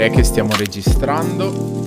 [0.00, 1.86] Direi che stiamo registrando.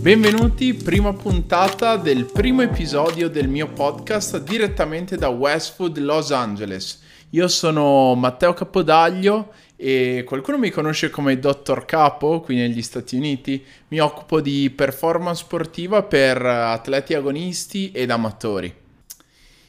[0.00, 7.00] Benvenuti, prima puntata del primo episodio del mio podcast direttamente da Westwood, Los Angeles.
[7.30, 13.64] Io sono Matteo Capodaglio e qualcuno mi conosce come Dottor Capo qui negli Stati Uniti.
[13.86, 18.74] Mi occupo di performance sportiva per atleti agonisti ed amatori.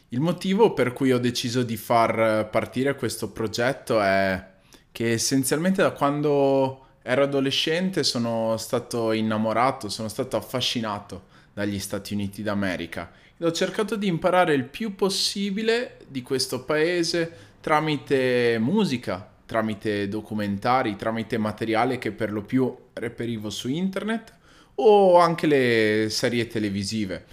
[0.10, 4.44] Il motivo per cui ho deciso di far partire questo progetto è
[4.92, 12.44] che essenzialmente da quando ero adolescente sono stato innamorato, sono stato affascinato dagli Stati Uniti
[12.44, 20.08] d'America ed ho cercato di imparare il più possibile di questo paese tramite musica, tramite
[20.08, 24.34] documentari, tramite materiale che per lo più reperivo su internet
[24.76, 27.26] o anche le serie televisive.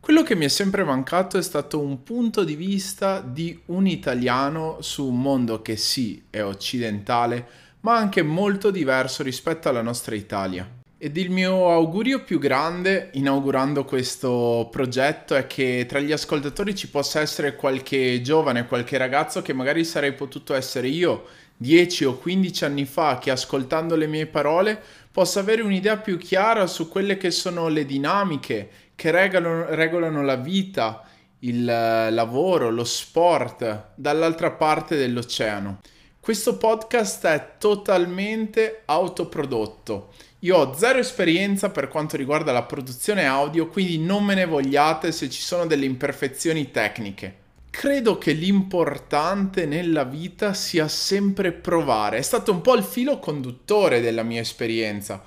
[0.00, 4.78] Quello che mi è sempre mancato è stato un punto di vista di un italiano
[4.80, 10.68] su un mondo che sì è occidentale, ma anche molto diverso rispetto alla nostra Italia.
[10.98, 16.88] Ed il mio augurio più grande inaugurando questo progetto è che tra gli ascoltatori ci
[16.88, 21.26] possa essere qualche giovane, qualche ragazzo che magari sarei potuto essere io
[21.58, 24.80] 10 o 15 anni fa che ascoltando le mie parole
[25.10, 30.36] possa avere un'idea più chiara su quelle che sono le dinamiche che regolano, regolano la
[30.36, 31.02] vita,
[31.40, 35.80] il lavoro, lo sport dall'altra parte dell'oceano.
[36.26, 40.12] Questo podcast è totalmente autoprodotto.
[40.40, 45.12] Io ho zero esperienza per quanto riguarda la produzione audio, quindi non me ne vogliate
[45.12, 47.36] se ci sono delle imperfezioni tecniche.
[47.70, 52.16] Credo che l'importante nella vita sia sempre provare.
[52.16, 55.22] È stato un po' il filo conduttore della mia esperienza.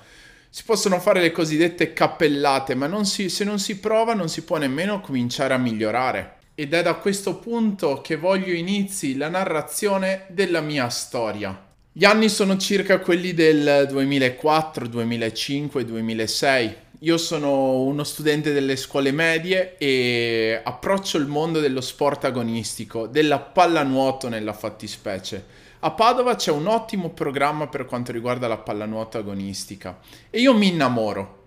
[0.50, 4.42] Si possono fare le cosiddette cappellate, ma non si, se non si prova non si
[4.42, 6.39] può nemmeno cominciare a migliorare.
[6.60, 11.58] Ed è da questo punto che voglio inizi la narrazione della mia storia.
[11.90, 19.10] Gli anni sono circa quelli del 2004, 2005, 2006 io sono uno studente delle scuole
[19.10, 25.42] medie e approccio il mondo dello sport agonistico, della pallanuoto nella fattispecie.
[25.78, 29.98] A Padova c'è un ottimo programma per quanto riguarda la pallanuoto agonistica
[30.28, 31.38] e io mi innamoro.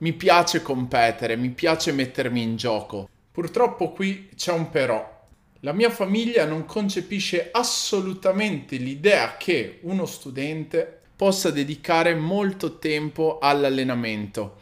[0.00, 3.08] Mi piace competere, mi piace mettermi in gioco.
[3.40, 5.18] Purtroppo qui c'è un però.
[5.60, 14.58] La mia famiglia non concepisce assolutamente l'idea che uno studente possa dedicare molto tempo all'allenamento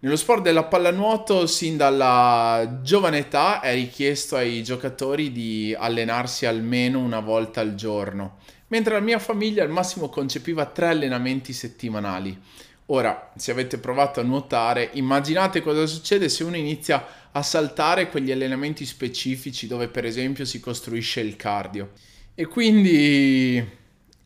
[0.00, 6.98] nello sport della pallanuoto, sin dalla giovane età, è richiesto ai giocatori di allenarsi almeno
[6.98, 12.36] una volta al giorno, mentre la mia famiglia al massimo concepiva tre allenamenti settimanali.
[12.86, 18.30] Ora, se avete provato a nuotare, immaginate cosa succede se uno inizia a saltare quegli
[18.30, 21.92] allenamenti specifici dove per esempio si costruisce il cardio.
[22.34, 23.66] E quindi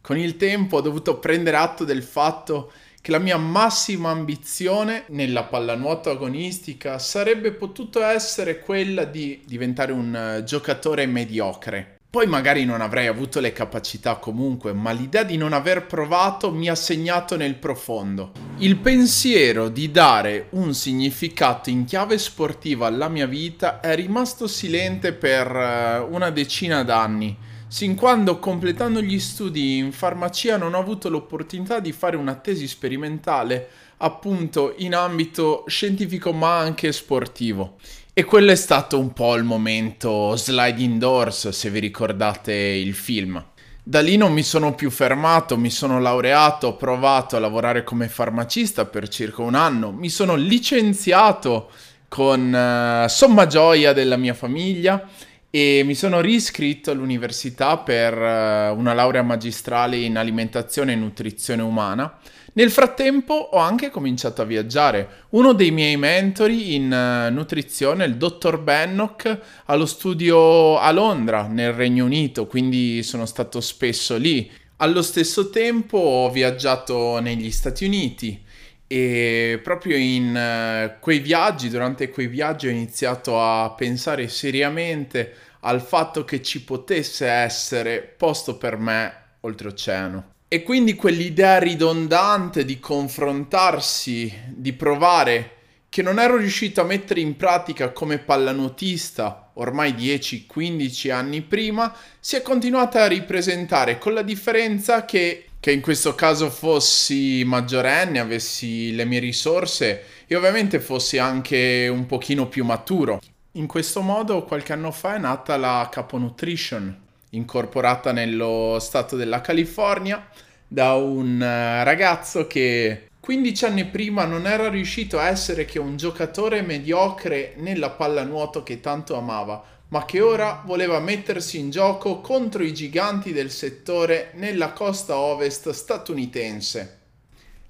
[0.00, 5.44] con il tempo ho dovuto prendere atto del fatto che la mia massima ambizione nella
[5.44, 11.98] pallanuoto agonistica sarebbe potuta essere quella di diventare un uh, giocatore mediocre.
[12.12, 16.68] Poi magari non avrei avuto le capacità comunque, ma l'idea di non aver provato mi
[16.68, 18.32] ha segnato nel profondo.
[18.58, 25.14] Il pensiero di dare un significato in chiave sportiva alla mia vita è rimasto silente
[25.14, 27.34] per uh, una decina d'anni
[27.66, 32.68] sin quando completando gli studi in farmacia non ho avuto l'opportunità di fare una tesi
[32.68, 37.76] sperimentale appunto in ambito scientifico ma anche sportivo.
[38.14, 43.42] E quello è stato un po' il momento sliding doors, se vi ricordate il film.
[43.82, 48.08] Da lì non mi sono più fermato, mi sono laureato, ho provato a lavorare come
[48.08, 51.70] farmacista per circa un anno, mi sono licenziato
[52.08, 55.08] con uh, somma gioia della mia famiglia
[55.48, 62.18] e mi sono riscritto all'università per uh, una laurea magistrale in alimentazione e nutrizione umana.
[62.54, 65.24] Nel frattempo ho anche cominciato a viaggiare.
[65.30, 71.46] Uno dei miei mentori in uh, nutrizione, il dottor Bennock, ha lo studio a Londra,
[71.46, 74.50] nel Regno Unito, quindi sono stato spesso lì.
[74.76, 78.44] Allo stesso tempo ho viaggiato negli Stati Uniti
[78.86, 85.80] e proprio in uh, quei viaggi, durante quei viaggi ho iniziato a pensare seriamente al
[85.80, 90.32] fatto che ci potesse essere posto per me oltreoceano.
[90.52, 95.50] E quindi quell'idea ridondante di confrontarsi, di provare,
[95.88, 102.36] che non ero riuscito a mettere in pratica come pallanuotista ormai 10-15 anni prima, si
[102.36, 108.94] è continuata a ripresentare con la differenza che che in questo caso fossi maggiorenne, avessi
[108.94, 113.20] le mie risorse e ovviamente fossi anche un pochino più maturo.
[113.52, 117.01] In questo modo qualche anno fa è nata la Capo Nutrition,
[117.34, 120.26] incorporata nello stato della California,
[120.66, 125.96] da un eh, ragazzo che 15 anni prima non era riuscito a essere che un
[125.96, 132.62] giocatore mediocre nella pallanuoto che tanto amava, ma che ora voleva mettersi in gioco contro
[132.62, 136.98] i giganti del settore nella costa ovest statunitense.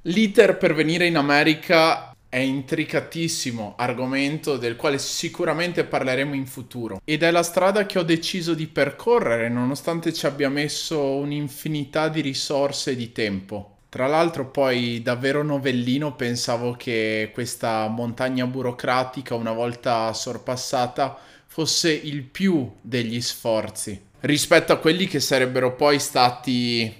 [0.02, 6.98] L'iter per venire in America è intricatissimo, argomento del quale sicuramente parleremo in futuro.
[7.04, 12.22] Ed è la strada che ho deciso di percorrere, nonostante ci abbia messo un'infinità di
[12.22, 13.80] risorse e di tempo.
[13.90, 22.22] Tra l'altro poi davvero novellino pensavo che questa montagna burocratica una volta sorpassata fosse il
[22.22, 26.90] più degli sforzi rispetto a quelli che sarebbero poi stati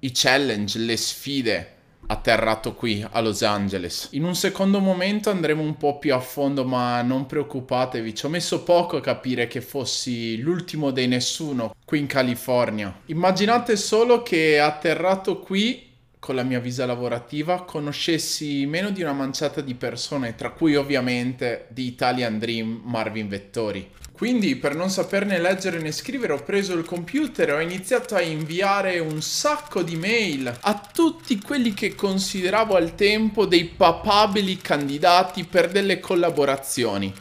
[0.00, 1.76] i challenge, le sfide
[2.12, 4.08] atterrato qui a Los Angeles.
[4.12, 8.28] In un secondo momento andremo un po' più a fondo, ma non preoccupatevi, ci ho
[8.28, 13.00] messo poco a capire che fossi l'ultimo dei nessuno qui in California.
[13.06, 15.90] Immaginate solo che atterrato qui
[16.22, 21.66] con la mia visa lavorativa conoscessi meno di una manciata di persone, tra cui ovviamente
[21.70, 23.90] di Italian Dream Marvin Vettori.
[24.12, 28.20] Quindi per non saperne leggere né scrivere ho preso il computer e ho iniziato a
[28.20, 35.42] inviare un sacco di mail a tutti quelli che consideravo al tempo dei papabili candidati
[35.42, 37.12] per delle collaborazioni.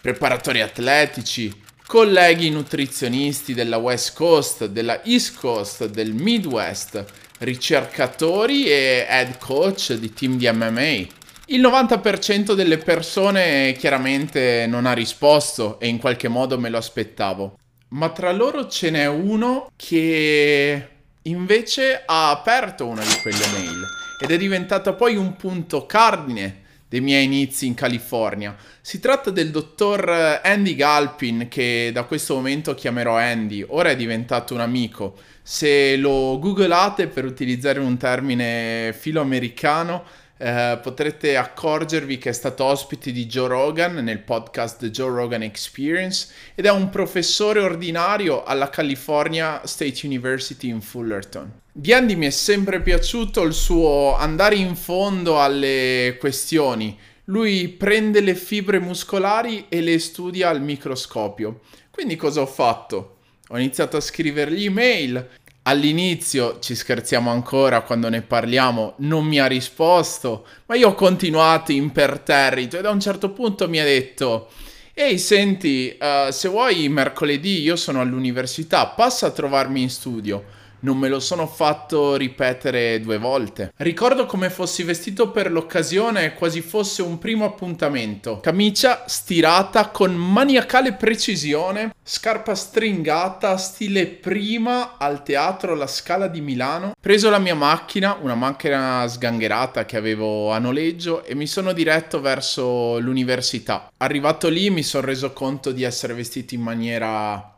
[0.00, 7.04] Preparatori atletici, colleghi nutrizionisti della West Coast, della East Coast, del Midwest,
[7.42, 11.20] ricercatori e head coach di team di MMA.
[11.46, 17.58] Il 90% delle persone chiaramente non ha risposto e in qualche modo me lo aspettavo.
[17.88, 20.88] Ma tra loro ce n'è uno che
[21.22, 23.86] invece ha aperto una di quelle mail
[24.20, 26.61] ed è diventata poi un punto cardine
[26.92, 28.54] dei miei inizi in California.
[28.82, 34.52] Si tratta del dottor Andy Galpin, che da questo momento chiamerò Andy, ora è diventato
[34.52, 35.14] un amico.
[35.42, 40.04] Se lo googlate per utilizzare un termine filoamericano,
[40.42, 45.42] eh, potrete accorgervi che è stato ospite di Joe Rogan nel podcast The Joe Rogan
[45.42, 51.60] Experience ed è un professore ordinario alla California State University in Fullerton.
[51.70, 56.98] Di Andy mi è sempre piaciuto il suo andare in fondo alle questioni.
[57.26, 61.60] Lui prende le fibre muscolari e le studia al microscopio.
[61.88, 63.18] Quindi cosa ho fatto?
[63.50, 65.28] Ho iniziato a scrivergli email,
[65.64, 71.70] All'inizio ci scherziamo ancora quando ne parliamo, non mi ha risposto, ma io ho continuato
[71.70, 74.48] imperterrito e a un certo punto mi ha detto
[74.92, 80.44] Ehi, senti, uh, se vuoi mercoledì io sono all'università, passa a trovarmi in studio
[80.82, 83.72] non me lo sono fatto ripetere due volte.
[83.76, 88.40] Ricordo come fossi vestito per l'occasione quasi fosse un primo appuntamento.
[88.40, 96.94] Camicia stirata con maniacale precisione, scarpa stringata, stile prima al teatro La Scala di Milano.
[97.00, 102.20] Preso la mia macchina, una macchina sgangherata che avevo a noleggio e mi sono diretto
[102.20, 103.90] verso l'università.
[103.98, 107.51] Arrivato lì mi sono reso conto di essere vestito in maniera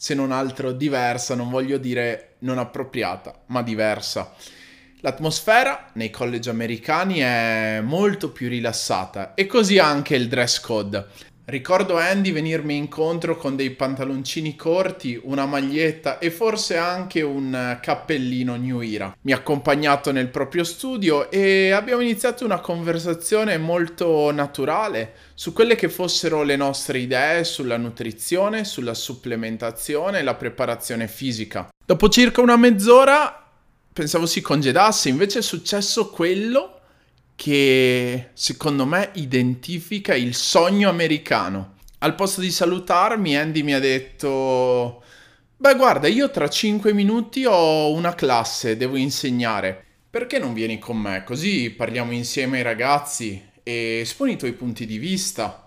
[0.00, 4.32] se non altro diversa, non voglio dire non appropriata, ma diversa.
[5.00, 11.06] L'atmosfera nei college americani è molto più rilassata e così anche il dress code.
[11.50, 18.54] Ricordo Andy venirmi incontro con dei pantaloncini corti, una maglietta e forse anche un cappellino
[18.54, 19.12] New Era.
[19.22, 25.74] Mi ha accompagnato nel proprio studio e abbiamo iniziato una conversazione molto naturale su quelle
[25.74, 31.68] che fossero le nostre idee sulla nutrizione, sulla supplementazione e la preparazione fisica.
[31.84, 33.50] Dopo circa una mezz'ora
[33.92, 36.79] pensavo si congedasse, invece è successo quello
[37.40, 41.76] che secondo me identifica il sogno americano.
[42.00, 45.02] Al posto di salutarmi, Andy mi ha detto:
[45.56, 49.82] Beh, guarda, io tra 5 minuti ho una classe, devo insegnare.
[50.10, 51.24] Perché non vieni con me?
[51.24, 55.66] Così parliamo insieme ai ragazzi e esponi i tuoi punti di vista.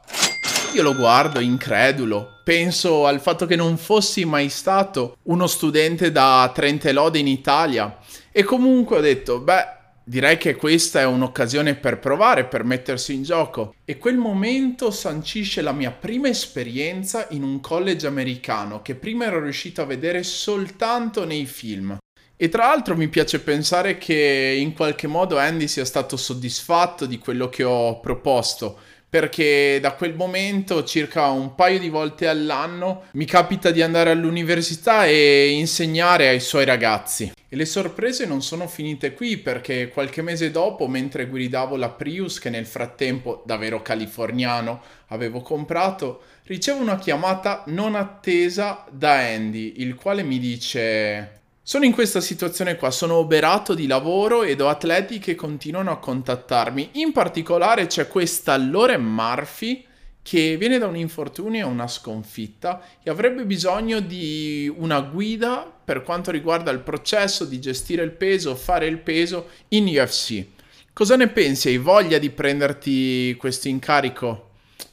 [0.75, 6.51] Io lo guardo incredulo, penso al fatto che non fossi mai stato uno studente da
[6.53, 7.97] Trente Lode in Italia
[8.31, 13.23] e comunque ho detto, beh, Direi che questa è un'occasione per provare, per mettersi in
[13.23, 13.73] gioco.
[13.85, 19.41] E quel momento sancisce la mia prima esperienza in un college americano che prima ero
[19.41, 21.97] riuscito a vedere soltanto nei film.
[22.35, 27.17] E tra l'altro mi piace pensare che in qualche modo Andy sia stato soddisfatto di
[27.17, 28.77] quello che ho proposto
[29.13, 35.05] perché da quel momento circa un paio di volte all'anno mi capita di andare all'università
[35.05, 37.31] e insegnare ai suoi ragazzi.
[37.53, 42.39] E le sorprese non sono finite qui perché qualche mese dopo, mentre guidavo la Prius
[42.39, 49.93] che nel frattempo, davvero californiano, avevo comprato, ricevo una chiamata non attesa da Andy, il
[49.93, 55.19] quale mi dice Sono in questa situazione qua, sono oberato di lavoro ed ho atleti
[55.19, 56.89] che continuano a contattarmi.
[56.93, 59.85] In particolare c'è questa Loren Murphy
[60.23, 66.01] che viene da un infortunio e una sconfitta e avrebbe bisogno di una guida per
[66.01, 70.45] quanto riguarda il processo di gestire il peso, fare il peso in UFC.
[70.93, 71.67] Cosa ne pensi?
[71.67, 74.51] Hai voglia di prenderti questo incarico?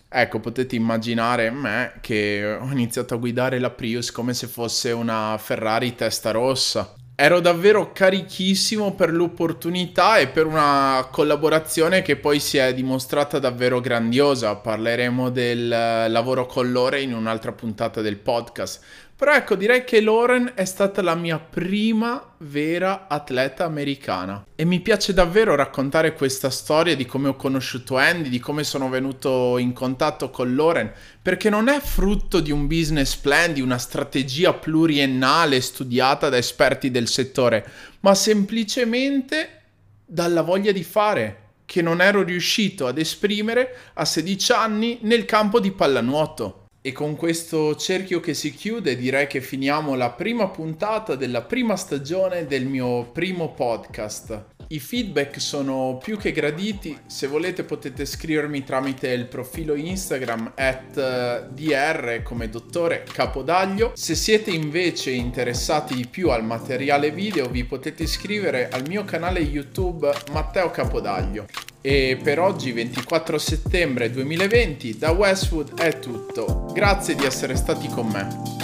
[0.09, 5.39] Ecco, potete immaginare me che ho iniziato a guidare la Prius come se fosse una
[5.39, 6.97] Ferrari testa rossa.
[7.23, 13.79] Ero davvero carichissimo per l'opportunità e per una collaborazione che poi si è dimostrata davvero
[13.79, 14.57] grandiosa.
[14.57, 18.83] Parleremo del lavoro con Lore in un'altra puntata del podcast.
[19.21, 24.47] Però ecco, direi che Lauren è stata la mia prima vera atleta americana.
[24.55, 28.89] E mi piace davvero raccontare questa storia di come ho conosciuto Andy, di come sono
[28.89, 33.77] venuto in contatto con Lauren, perché non è frutto di un business plan, di una
[33.77, 39.65] strategia pluriennale studiata da esperti del settore, ma semplicemente
[40.07, 45.61] dalla voglia di fare che non ero riuscito ad esprimere a 16 anni nel campo
[45.61, 46.60] di pallanuoto.
[46.83, 51.77] E con questo cerchio che si chiude direi che finiamo la prima puntata della prima
[51.77, 54.45] stagione del mio primo podcast.
[54.69, 60.97] I feedback sono più che graditi, se volete potete scrivermi tramite il profilo Instagram at
[60.97, 63.93] eh, dr come dottore Capodaglio.
[63.95, 70.11] Se siete invece interessati più al materiale video vi potete iscrivere al mio canale YouTube
[70.31, 71.45] Matteo Capodaglio.
[71.83, 76.71] E per oggi 24 settembre 2020 da Westwood è tutto.
[76.75, 78.60] Grazie di essere stati con me.